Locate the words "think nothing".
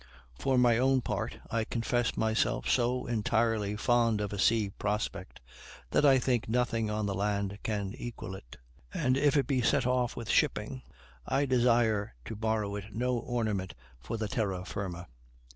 6.17-6.89